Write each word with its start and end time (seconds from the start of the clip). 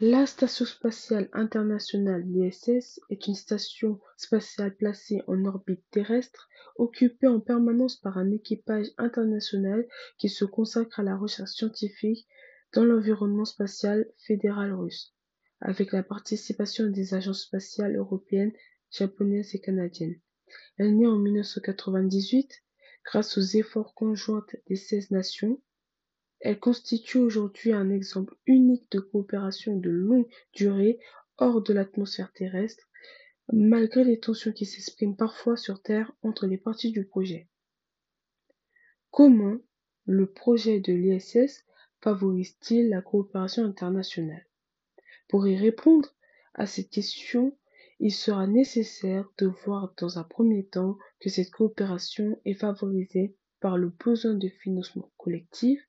La 0.00 0.26
Station 0.26 0.64
spatiale 0.64 1.28
internationale 1.32 2.24
(ISS) 2.28 3.00
est 3.10 3.26
une 3.26 3.34
station 3.34 3.98
spatiale 4.16 4.76
placée 4.76 5.22
en 5.26 5.44
orbite 5.44 5.82
terrestre, 5.90 6.48
occupée 6.76 7.26
en 7.26 7.40
permanence 7.40 7.96
par 7.96 8.16
un 8.16 8.30
équipage 8.30 8.86
international 8.96 9.88
qui 10.16 10.28
se 10.28 10.44
consacre 10.44 11.00
à 11.00 11.02
la 11.02 11.16
recherche 11.16 11.50
scientifique 11.50 12.28
dans 12.74 12.84
l'environnement 12.84 13.44
spatial 13.44 14.08
fédéral 14.24 14.72
russe, 14.72 15.16
avec 15.60 15.90
la 15.90 16.04
participation 16.04 16.86
des 16.86 17.14
agences 17.14 17.42
spatiales 17.42 17.96
européennes, 17.96 18.52
japonaises 18.92 19.52
et 19.56 19.60
canadiennes. 19.60 20.20
Elle 20.76 20.96
naît 20.96 21.08
en 21.08 21.18
1998 21.18 22.52
grâce 23.04 23.36
aux 23.36 23.58
efforts 23.58 23.94
conjoints 23.94 24.46
des 24.68 24.76
seize 24.76 25.10
nations 25.10 25.60
elle 26.40 26.60
constitue 26.60 27.18
aujourd'hui 27.18 27.72
un 27.72 27.90
exemple 27.90 28.36
unique 28.46 28.90
de 28.92 29.00
coopération 29.00 29.76
de 29.76 29.90
longue 29.90 30.28
durée 30.54 31.00
hors 31.36 31.62
de 31.62 31.72
l'atmosphère 31.72 32.32
terrestre, 32.32 32.88
malgré 33.52 34.04
les 34.04 34.20
tensions 34.20 34.52
qui 34.52 34.66
s'expriment 34.66 35.16
parfois 35.16 35.56
sur 35.56 35.82
Terre 35.82 36.12
entre 36.22 36.46
les 36.46 36.58
parties 36.58 36.92
du 36.92 37.04
projet. 37.04 37.48
Comment 39.10 39.58
le 40.04 40.30
projet 40.30 40.80
de 40.80 40.92
l'ISS 40.92 41.64
favorise-t-il 42.00 42.88
la 42.88 43.02
coopération 43.02 43.64
internationale? 43.64 44.46
Pour 45.28 45.46
y 45.48 45.56
répondre 45.56 46.14
à 46.54 46.66
cette 46.66 46.90
question, 46.90 47.56
il 48.00 48.12
sera 48.12 48.46
nécessaire 48.46 49.28
de 49.38 49.46
voir 49.46 49.92
dans 49.98 50.18
un 50.18 50.24
premier 50.24 50.64
temps 50.66 50.98
que 51.20 51.28
cette 51.28 51.50
coopération 51.50 52.40
est 52.44 52.54
favorisée 52.54 53.34
par 53.60 53.76
le 53.76 53.88
besoin 53.88 54.34
de 54.34 54.48
financement 54.48 55.10
collectif 55.16 55.87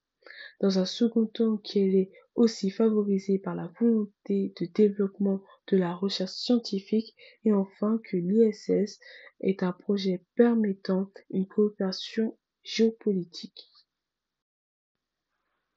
dans 0.60 0.80
un 0.80 0.86
second 0.86 1.26
temps 1.26 1.58
qu'elle 1.58 1.96
est 1.96 2.12
aussi 2.36 2.70
favorisée 2.70 3.40
par 3.40 3.56
la 3.56 3.72
volonté 3.80 4.54
de 4.60 4.66
développement 4.66 5.42
de 5.68 5.78
la 5.78 5.94
recherche 5.94 6.32
scientifique 6.32 7.16
et 7.44 7.54
enfin 7.54 8.00
que 8.06 8.18
l'ISS 8.18 9.00
est 9.42 9.64
un 9.64 9.72
projet 9.72 10.24
permettant 10.36 11.12
une 11.30 11.48
coopération 11.48 12.38
géopolitique. 12.64 13.70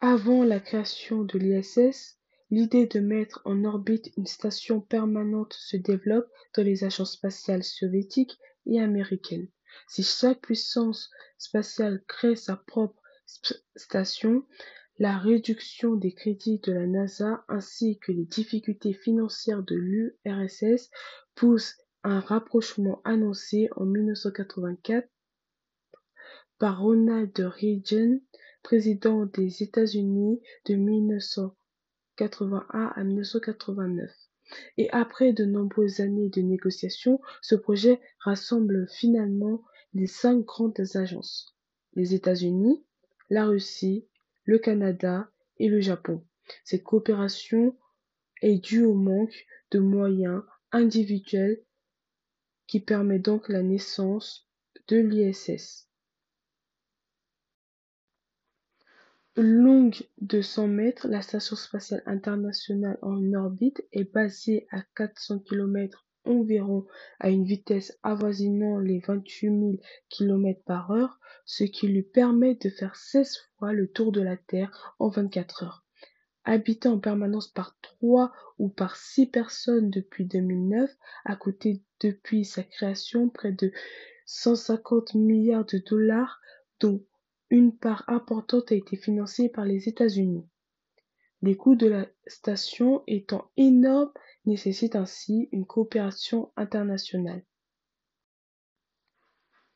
Avant 0.00 0.44
la 0.44 0.60
création 0.60 1.22
de 1.22 1.38
l'ISS, 1.38 2.18
l'idée 2.50 2.86
de 2.86 3.00
mettre 3.00 3.40
en 3.44 3.64
orbite 3.64 4.10
une 4.16 4.26
station 4.26 4.80
permanente 4.80 5.54
se 5.54 5.76
développe 5.76 6.28
dans 6.56 6.62
les 6.64 6.84
agences 6.84 7.14
spatiales 7.14 7.64
soviétiques 7.64 8.38
et 8.66 8.80
américaines. 8.80 9.48
Si 9.88 10.02
chaque 10.02 10.40
puissance 10.40 11.10
spatiale 11.38 12.02
crée 12.06 12.36
sa 12.36 12.56
propre 12.56 13.01
station, 13.76 14.44
la 14.98 15.18
réduction 15.18 15.94
des 15.94 16.12
crédits 16.12 16.60
de 16.60 16.72
la 16.72 16.86
NASA 16.86 17.44
ainsi 17.48 17.98
que 17.98 18.12
les 18.12 18.24
difficultés 18.24 18.92
financières 18.92 19.62
de 19.62 19.74
l'URSS 19.74 20.90
poussent 21.34 21.76
un 22.04 22.20
rapprochement 22.20 23.00
annoncé 23.04 23.68
en 23.76 23.84
1984 23.84 25.08
par 26.58 26.80
Ronald 26.80 27.36
Reagan, 27.36 28.18
président 28.62 29.26
des 29.26 29.62
États-Unis 29.62 30.40
de 30.66 30.74
1981 30.74 32.92
à 32.94 33.02
1989. 33.02 34.10
Et 34.76 34.90
après 34.90 35.32
de 35.32 35.44
nombreuses 35.44 36.00
années 36.00 36.28
de 36.28 36.42
négociations, 36.42 37.20
ce 37.40 37.54
projet 37.54 38.00
rassemble 38.20 38.86
finalement 38.88 39.62
les 39.94 40.06
cinq 40.06 40.44
grandes 40.44 40.78
agences. 40.94 41.56
Les 41.94 42.14
États-Unis, 42.14 42.84
la 43.32 43.46
Russie, 43.46 44.06
le 44.44 44.58
Canada 44.58 45.30
et 45.56 45.68
le 45.68 45.80
Japon. 45.80 46.22
Cette 46.64 46.82
coopération 46.82 47.74
est 48.42 48.58
due 48.58 48.84
au 48.84 48.92
manque 48.92 49.46
de 49.70 49.78
moyens 49.78 50.42
individuels 50.70 51.64
qui 52.66 52.78
permet 52.80 53.18
donc 53.18 53.48
la 53.48 53.62
naissance 53.62 54.50
de 54.88 54.98
l'ISS. 54.98 55.88
Longue 59.36 60.06
de 60.18 60.42
100 60.42 60.68
mètres, 60.68 61.08
la 61.08 61.22
Station 61.22 61.56
spatiale 61.56 62.02
internationale 62.04 62.98
en 63.00 63.32
orbite 63.32 63.82
est 63.92 64.12
basée 64.12 64.66
à 64.70 64.82
400 64.94 65.38
km 65.38 66.06
environ 66.24 66.86
à 67.20 67.30
une 67.30 67.44
vitesse 67.44 67.98
avoisinant 68.02 68.78
les 68.78 69.00
28 69.00 69.48
000 69.48 69.72
km 70.08 70.60
par 70.64 70.90
heure, 70.90 71.18
ce 71.44 71.64
qui 71.64 71.88
lui 71.88 72.02
permet 72.02 72.54
de 72.54 72.68
faire 72.68 72.96
16 72.96 73.36
fois 73.58 73.72
le 73.72 73.88
tour 73.88 74.12
de 74.12 74.20
la 74.20 74.36
Terre 74.36 74.94
en 74.98 75.08
24 75.08 75.64
heures. 75.64 75.84
Habité 76.44 76.88
en 76.88 76.98
permanence 76.98 77.48
par 77.48 77.78
3 77.82 78.32
ou 78.58 78.68
par 78.68 78.96
6 78.96 79.26
personnes 79.26 79.90
depuis 79.90 80.24
2009, 80.24 80.90
à 81.24 81.36
côté 81.36 81.82
depuis 82.00 82.44
sa 82.44 82.62
création 82.62 83.28
près 83.28 83.52
de 83.52 83.72
150 84.26 85.14
milliards 85.14 85.66
de 85.66 85.78
dollars, 85.78 86.40
dont 86.80 87.04
une 87.50 87.76
part 87.76 88.04
importante 88.08 88.72
a 88.72 88.74
été 88.74 88.96
financée 88.96 89.48
par 89.48 89.64
les 89.64 89.88
États-Unis. 89.88 90.46
Les 91.42 91.56
coûts 91.56 91.74
de 91.74 91.86
la 91.86 92.06
station 92.26 93.02
étant 93.06 93.50
énormes 93.56 94.12
nécessite 94.44 94.96
ainsi 94.96 95.48
une 95.52 95.66
coopération 95.66 96.52
internationale. 96.56 97.44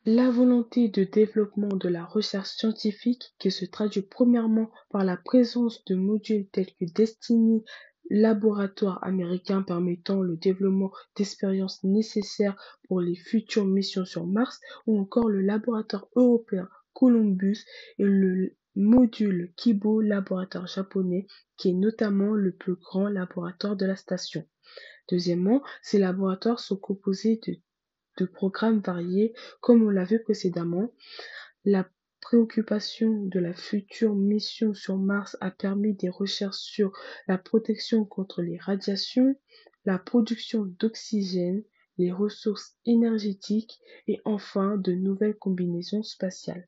La 0.05 0.29
volonté 0.29 0.87
de 0.87 1.03
développement 1.03 1.75
de 1.75 1.89
la 1.89 2.05
recherche 2.05 2.51
scientifique 2.51 3.35
qui 3.39 3.51
se 3.51 3.65
traduit 3.65 4.01
premièrement 4.01 4.71
par 4.89 5.03
la 5.03 5.17
présence 5.17 5.83
de 5.85 5.95
modules 5.95 6.47
tels 6.49 6.73
que 6.75 6.85
Destiny, 6.85 7.63
laboratoire 8.09 9.03
américain 9.03 9.61
permettant 9.63 10.21
le 10.21 10.37
développement 10.37 10.91
d'expériences 11.15 11.83
nécessaires 11.83 12.55
pour 12.87 13.01
les 13.01 13.15
futures 13.15 13.65
missions 13.65 14.05
sur 14.05 14.25
Mars, 14.25 14.59
ou 14.85 14.97
encore 14.97 15.27
le 15.27 15.41
laboratoire 15.41 16.07
européen 16.15 16.69
Columbus 16.93 17.65
et 17.99 18.03
le 18.03 18.56
module 18.77 19.51
Kibo, 19.55 20.01
laboratoire 20.01 20.67
japonais, 20.67 21.25
qui 21.57 21.69
est 21.69 21.73
notamment 21.73 22.33
le 22.33 22.51
plus 22.51 22.75
grand 22.75 23.09
laboratoire 23.09 23.75
de 23.75 23.87
la 23.87 23.95
station. 23.95 24.47
Deuxièmement, 25.09 25.63
ces 25.81 25.97
laboratoires 25.97 26.59
sont 26.59 26.77
composés 26.77 27.41
de, 28.17 28.25
programmes 28.25 28.79
variés, 28.79 29.33
comme 29.61 29.83
on 29.83 29.89
l'a 29.89 30.03
vu 30.03 30.21
précédemment. 30.21 30.91
La 31.65 31.89
préoccupation 32.21 33.23
de 33.25 33.39
la 33.39 33.53
future 33.53 34.15
mission 34.15 34.73
sur 34.73 34.97
Mars 34.97 35.37
a 35.41 35.49
permis 35.49 35.93
des 35.93 36.09
recherches 36.09 36.57
sur 36.57 36.91
la 37.27 37.37
protection 37.37 38.05
contre 38.05 38.41
les 38.41 38.57
radiations, 38.57 39.35
la 39.85 39.97
production 39.97 40.65
d'oxygène, 40.79 41.63
les 41.97 42.11
ressources 42.11 42.75
énergétiques 42.85 43.79
et 44.07 44.21
enfin 44.25 44.77
de 44.77 44.91
nouvelles 44.91 45.37
combinaisons 45.37 46.03
spatiales. 46.03 46.67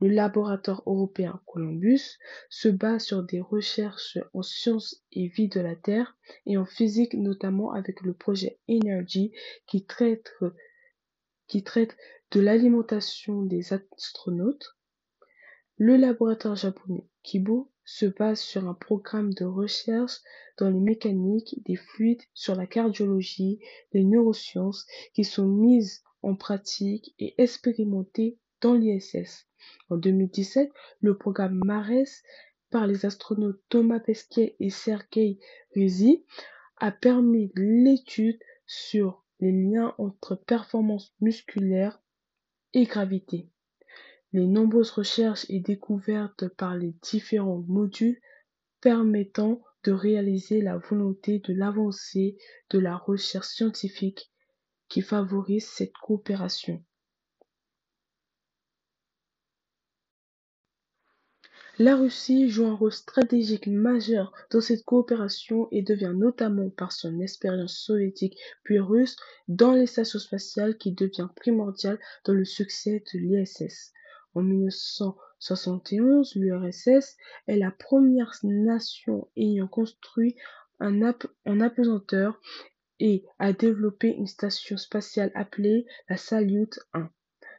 Le 0.00 0.06
laboratoire 0.08 0.84
européen 0.86 1.40
Columbus 1.44 2.18
se 2.50 2.68
base 2.68 3.02
sur 3.02 3.24
des 3.24 3.40
recherches 3.40 4.16
en 4.32 4.42
sciences 4.42 5.02
et 5.10 5.26
vie 5.26 5.48
de 5.48 5.58
la 5.60 5.74
Terre 5.74 6.16
et 6.46 6.56
en 6.56 6.64
physique 6.64 7.14
notamment 7.14 7.72
avec 7.72 8.02
le 8.02 8.14
projet 8.14 8.60
Energy 8.70 9.32
qui 9.66 9.84
traite, 9.84 10.30
de 12.30 12.40
l'alimentation 12.40 13.42
des 13.42 13.72
astronautes. 13.72 14.76
Le 15.78 15.96
laboratoire 15.96 16.54
japonais 16.54 17.08
Kibo 17.24 17.72
se 17.84 18.06
base 18.06 18.38
sur 18.38 18.68
un 18.68 18.74
programme 18.74 19.34
de 19.34 19.46
recherche 19.46 20.20
dans 20.58 20.70
les 20.70 20.78
mécaniques 20.78 21.60
des 21.64 21.76
fluides, 21.76 22.22
sur 22.34 22.54
la 22.54 22.68
cardiologie, 22.68 23.58
les 23.92 24.04
neurosciences 24.04 24.86
qui 25.12 25.24
sont 25.24 25.48
mises 25.48 26.04
en 26.22 26.36
pratique 26.36 27.14
et 27.18 27.34
expérimentées 27.42 28.38
dans 28.60 28.74
l'ISS. 28.74 29.46
En 29.90 29.96
2017, 29.96 30.70
le 31.00 31.16
programme 31.16 31.60
MARES 31.64 32.22
par 32.70 32.86
les 32.86 33.06
astronautes 33.06 33.60
Thomas 33.68 34.00
Pesquet 34.00 34.56
et 34.60 34.70
Sergei 34.70 35.38
Rizzi 35.74 36.24
a 36.76 36.92
permis 36.92 37.50
l'étude 37.54 38.38
sur 38.66 39.24
les 39.40 39.52
liens 39.52 39.94
entre 39.98 40.34
performance 40.34 41.14
musculaire 41.20 42.00
et 42.74 42.84
gravité. 42.84 43.48
Les 44.32 44.46
nombreuses 44.46 44.90
recherches 44.90 45.46
et 45.48 45.60
découvertes 45.60 46.48
par 46.48 46.76
les 46.76 46.94
différents 47.02 47.64
modules 47.66 48.20
permettant 48.80 49.62
de 49.84 49.92
réaliser 49.92 50.60
la 50.60 50.76
volonté 50.76 51.38
de 51.38 51.54
l'avancée 51.54 52.36
de 52.70 52.78
la 52.78 52.96
recherche 52.96 53.48
scientifique 53.48 54.30
qui 54.88 55.00
favorise 55.00 55.66
cette 55.66 55.94
coopération. 55.94 56.84
La 61.80 61.94
Russie 61.94 62.48
joue 62.48 62.66
un 62.66 62.74
rôle 62.74 62.90
stratégique 62.90 63.68
majeur 63.68 64.32
dans 64.50 64.60
cette 64.60 64.84
coopération 64.84 65.68
et 65.70 65.82
devient 65.82 66.12
notamment 66.12 66.70
par 66.70 66.90
son 66.90 67.20
expérience 67.20 67.78
soviétique 67.78 68.36
puis 68.64 68.80
russe 68.80 69.16
dans 69.46 69.74
les 69.74 69.86
stations 69.86 70.18
spatiales 70.18 70.76
qui 70.76 70.90
devient 70.90 71.28
primordiale 71.36 72.00
dans 72.24 72.32
le 72.32 72.44
succès 72.44 73.04
de 73.14 73.18
l'ISS. 73.20 73.92
En 74.34 74.42
1971, 74.42 76.34
l'URSS 76.34 77.16
est 77.46 77.56
la 77.56 77.70
première 77.70 78.34
nation 78.42 79.28
ayant 79.36 79.68
construit 79.68 80.34
en 80.80 81.60
apesanteur 81.60 82.40
et 82.98 83.24
a 83.38 83.52
développé 83.52 84.08
une 84.08 84.26
station 84.26 84.76
spatiale 84.76 85.30
appelée 85.36 85.86
la 86.08 86.16
Salyut 86.16 86.80
1. 86.92 87.08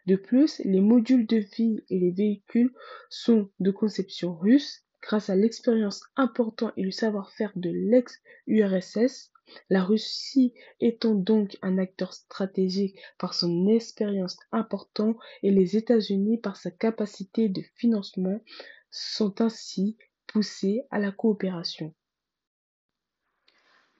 De 0.09 0.15
plus, 0.15 0.59
les 0.65 0.81
modules 0.81 1.27
de 1.27 1.37
vie 1.37 1.83
et 1.91 1.99
les 1.99 2.09
véhicules 2.09 2.73
sont 3.11 3.51
de 3.59 3.69
conception 3.69 4.33
russe 4.33 4.83
grâce 5.03 5.29
à 5.29 5.35
l'expérience 5.35 6.01
importante 6.15 6.73
et 6.77 6.81
le 6.81 6.89
savoir-faire 6.89 7.51
de 7.55 7.69
l'ex-URSS. 7.69 9.31
La 9.69 9.83
Russie 9.83 10.55
étant 10.79 11.13
donc 11.13 11.59
un 11.61 11.77
acteur 11.77 12.13
stratégique 12.13 12.97
par 13.19 13.35
son 13.35 13.67
expérience 13.67 14.39
importante 14.51 15.15
et 15.43 15.51
les 15.51 15.77
États-Unis 15.77 16.39
par 16.39 16.57
sa 16.57 16.71
capacité 16.71 17.47
de 17.47 17.61
financement 17.75 18.41
sont 18.89 19.41
ainsi 19.41 19.95
poussés 20.25 20.87
à 20.89 20.97
la 20.97 21.11
coopération. 21.11 21.93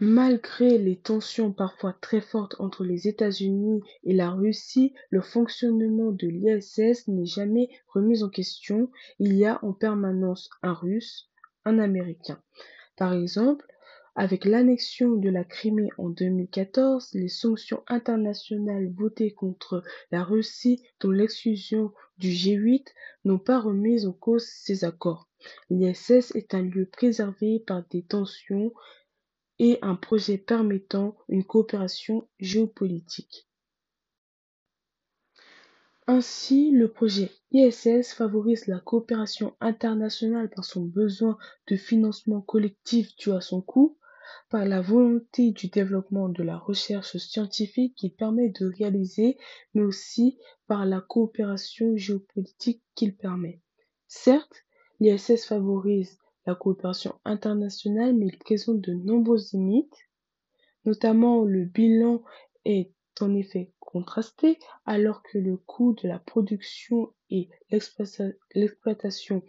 Malgré 0.01 0.77
les 0.77 0.95
tensions 0.95 1.51
parfois 1.51 1.91
très 1.91 2.21
fortes 2.21 2.55
entre 2.59 2.85
les 2.85 3.09
États-Unis 3.09 3.81
et 4.05 4.13
la 4.13 4.31
Russie, 4.31 4.93
le 5.09 5.19
fonctionnement 5.19 6.13
de 6.13 6.25
l'ISS 6.25 7.09
n'est 7.09 7.25
jamais 7.25 7.69
remis 7.89 8.23
en 8.23 8.29
question. 8.29 8.89
Il 9.19 9.35
y 9.35 9.43
a 9.43 9.59
en 9.61 9.73
permanence 9.73 10.49
un 10.61 10.71
Russe, 10.71 11.29
un 11.65 11.79
Américain. 11.79 12.41
Par 12.95 13.11
exemple, 13.11 13.65
avec 14.15 14.45
l'annexion 14.45 15.17
de 15.17 15.29
la 15.29 15.43
Crimée 15.43 15.89
en 15.97 16.07
2014, 16.07 17.09
les 17.13 17.27
sanctions 17.27 17.83
internationales 17.87 18.89
votées 18.95 19.31
contre 19.31 19.83
la 20.13 20.23
Russie, 20.23 20.81
dont 21.01 21.11
l'exclusion 21.11 21.91
du 22.17 22.29
G8, 22.29 22.85
n'ont 23.25 23.37
pas 23.37 23.59
remis 23.59 24.05
en 24.05 24.13
cause 24.13 24.45
ces 24.45 24.85
accords. 24.85 25.27
L'ISS 25.69 26.31
est 26.35 26.53
un 26.53 26.61
lieu 26.61 26.85
préservé 26.85 27.59
par 27.67 27.83
des 27.89 28.03
tensions 28.03 28.71
et 29.59 29.77
un 29.81 29.95
projet 29.95 30.37
permettant 30.37 31.17
une 31.27 31.43
coopération 31.43 32.27
géopolitique. 32.39 33.47
Ainsi, 36.07 36.71
le 36.71 36.91
projet 36.91 37.29
ISS 37.51 38.13
favorise 38.13 38.65
la 38.65 38.79
coopération 38.79 39.55
internationale 39.59 40.49
par 40.49 40.65
son 40.65 40.81
besoin 40.81 41.37
de 41.67 41.75
financement 41.75 42.41
collectif 42.41 43.15
dû 43.17 43.31
à 43.31 43.41
son 43.41 43.61
coût, 43.61 43.99
par 44.49 44.65
la 44.65 44.81
volonté 44.81 45.51
du 45.51 45.67
développement 45.67 46.29
de 46.29 46.41
la 46.41 46.57
recherche 46.57 47.17
scientifique 47.17 47.95
qu'il 47.95 48.13
permet 48.13 48.49
de 48.49 48.65
réaliser, 48.65 49.37
mais 49.73 49.81
aussi 49.81 50.39
par 50.67 50.85
la 50.85 51.01
coopération 51.01 51.95
géopolitique 51.95 52.81
qu'il 52.95 53.15
permet. 53.15 53.61
Certes, 54.07 54.65
l'ISS 54.99 55.45
favorise 55.45 56.17
la 56.49 56.55
coopération 56.55 57.13
internationale, 57.25 58.15
mais 58.15 58.25
il 58.25 58.39
présente 58.39 58.81
de 58.81 58.93
nombreuses 58.93 59.53
limites, 59.53 60.09
notamment 60.83 61.43
le 61.43 61.63
bilan 61.63 62.23
est 62.65 62.91
en 63.21 63.35
effet 63.35 63.71
contrasté 63.79 64.57
alors 64.87 65.21
que 65.21 65.37
le 65.37 65.57
coût 65.57 65.93
de 65.93 66.07
la 66.07 66.17
production 66.17 67.13
et 67.29 67.49
l'exploitation 67.69 69.43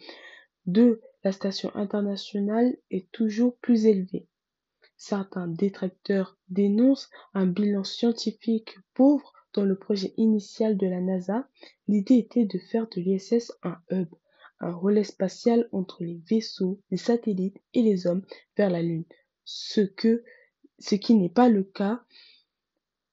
de 0.67 1.01
la 1.25 1.33
station 1.33 1.75
internationale 1.75 2.77
est 2.91 3.11
toujours 3.13 3.57
plus 3.57 3.87
élevé. 3.87 4.29
Certains 4.99 5.49
détracteurs 5.49 6.37
dénoncent 6.51 7.09
un 7.33 7.47
bilan 7.47 7.85
scientifique 7.85 8.77
pauvre 8.93 9.33
dans 9.55 9.65
le 9.65 9.79
projet 9.79 10.13
initial 10.19 10.77
de 10.77 10.87
la 10.87 11.01
NASA. 11.01 11.49
L'idée 11.89 12.19
était 12.19 12.45
de 12.45 12.59
faire 12.59 12.89
de 12.89 13.01
l'ISS 13.01 13.53
un 13.63 13.79
hub, 13.91 14.09
un 14.61 14.73
relais 14.73 15.05
spatial 15.05 15.69
entre 15.73 16.05
les 16.05 16.21
vaisseaux, 16.29 16.81
les 16.91 16.97
satellites 16.97 17.61
et 17.75 17.83
les 17.83 18.07
hommes 18.07 18.25
vers 18.57 18.71
la 18.71 18.83
Lune, 18.83 19.05
ce, 19.45 19.81
que, 19.81 20.23
ce 20.79 20.95
qui 20.95 21.15
n'est 21.15 21.29
pas 21.31 21.49
le 21.49 21.65
cas. 21.65 22.03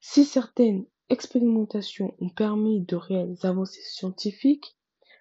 Si 0.00 0.24
certaines 0.24 0.86
expérimentations 1.08 2.14
ont 2.20 2.30
permis 2.30 2.80
de 2.82 2.96
réelles 2.96 3.38
avancées 3.42 3.82
scientifiques, 3.82 4.76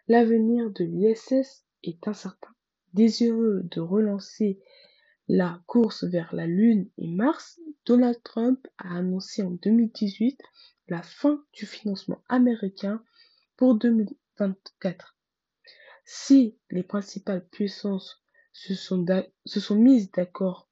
l'avenir 0.08 0.72
de 0.72 0.86
l'ISS 0.86 1.66
est 1.84 2.08
incertain. 2.08 2.54
Désireux 2.94 3.62
de 3.64 3.80
relancer 3.80 4.60
la 5.28 5.62
course 5.66 6.04
vers 6.04 6.36
la 6.36 6.46
Lune 6.46 6.90
et 6.98 7.08
Mars, 7.08 7.60
Donald 7.86 8.22
Trump 8.24 8.68
a 8.78 8.98
annoncé 8.98 9.44
en 9.44 9.52
2018 9.52 10.42
la 10.88 11.02
fin 11.02 11.44
du 11.54 11.66
financement 11.66 12.22
américain 12.28 13.04
pour 13.56 13.76
2024. 13.76 15.16
Si 16.14 16.60
les 16.72 16.84
principales 16.84 17.48
puissances 17.48 18.22
se 18.52 18.76
sont, 18.76 19.76
mises 19.76 20.12
d'accord 20.12 20.70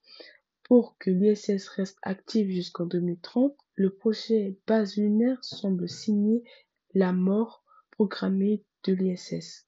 pour 0.64 0.98
que 0.98 1.12
l'ISS 1.12 1.66
reste 1.70 1.98
active 2.02 2.52
jusqu'en 2.52 2.86
2030, 2.86 3.56
le 3.76 3.96
projet 3.96 4.60
base 4.68 4.98
lunaire 4.98 5.42
semble 5.42 5.88
signer 5.88 6.44
la 6.94 7.14
mort 7.14 7.64
programmée 7.90 8.66
de 8.84 8.92
l'ISS. 8.92 9.66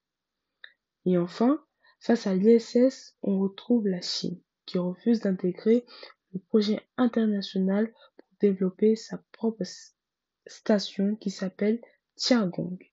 Et 1.05 1.17
enfin, 1.17 1.65
face 2.01 2.27
à 2.27 2.35
l'ISS, 2.35 3.15
on 3.21 3.39
retrouve 3.39 3.87
la 3.87 4.01
Chine, 4.01 4.41
qui 4.65 4.77
refuse 4.77 5.21
d'intégrer 5.21 5.85
le 6.33 6.39
projet 6.39 6.85
international 6.97 7.93
pour 8.17 8.27
développer 8.41 8.97
sa 8.97 9.19
propre 9.31 9.63
station 10.47 11.15
qui 11.15 11.29
s'appelle 11.29 11.79
Tiangong. 12.17 12.90